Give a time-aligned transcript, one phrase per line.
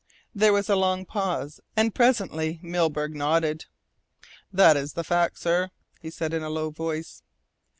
[0.33, 3.65] There was a long pause, and presently Milburgh nodded.
[4.51, 7.21] "That is the fact, sir," he said in a low voice.